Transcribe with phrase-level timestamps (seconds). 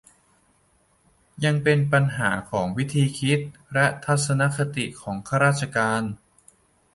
[1.45, 3.39] ยังเป็นปัญหาของวิธีคิด
[3.73, 6.01] และทัศนคติ ของข้าราชการ